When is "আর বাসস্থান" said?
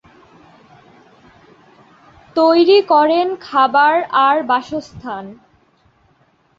4.11-5.25